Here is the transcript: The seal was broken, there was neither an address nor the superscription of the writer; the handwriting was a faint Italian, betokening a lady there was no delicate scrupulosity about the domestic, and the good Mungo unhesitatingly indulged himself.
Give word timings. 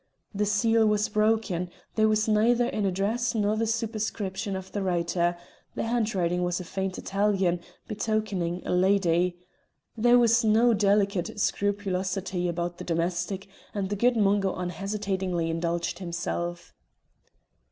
The 0.33 0.47
seal 0.47 0.87
was 0.87 1.09
broken, 1.09 1.69
there 1.93 2.07
was 2.07 2.27
neither 2.27 2.65
an 2.69 2.87
address 2.87 3.35
nor 3.35 3.55
the 3.55 3.67
superscription 3.67 4.55
of 4.55 4.71
the 4.71 4.81
writer; 4.81 5.37
the 5.75 5.83
handwriting 5.83 6.41
was 6.41 6.59
a 6.59 6.63
faint 6.63 6.97
Italian, 6.97 7.59
betokening 7.87 8.63
a 8.65 8.71
lady 8.73 9.37
there 9.95 10.17
was 10.17 10.43
no 10.43 10.73
delicate 10.73 11.39
scrupulosity 11.39 12.47
about 12.47 12.79
the 12.79 12.83
domestic, 12.83 13.47
and 13.75 13.89
the 13.91 13.95
good 13.95 14.17
Mungo 14.17 14.55
unhesitatingly 14.55 15.51
indulged 15.51 15.99
himself. 15.99 16.73